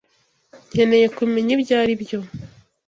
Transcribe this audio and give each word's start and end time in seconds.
Nkeneye 0.71 1.07
kumenya 1.15 1.51
ibyo 1.57 1.75
aribyo. 1.81 2.19